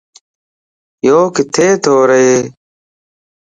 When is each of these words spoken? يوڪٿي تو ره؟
يوڪٿي 1.07 1.67
تو 1.83 1.93
ره؟ 2.09 2.21